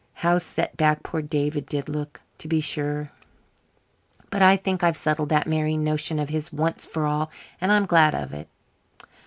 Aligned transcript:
How 0.15 0.39
setback 0.39 1.03
poor 1.03 1.21
David 1.21 1.67
did 1.67 1.87
look, 1.87 2.21
to 2.39 2.47
be 2.47 2.59
sure! 2.59 3.11
But 4.31 4.41
I 4.41 4.57
think 4.57 4.83
I've 4.83 4.97
settled 4.97 5.29
that 5.29 5.45
marrying 5.45 5.83
notion 5.83 6.17
of 6.17 6.29
his 6.29 6.51
once 6.51 6.87
for 6.87 7.05
all 7.05 7.29
and 7.61 7.71
I'm 7.71 7.85
glad 7.85 8.15
of 8.15 8.33
it." 8.33 8.49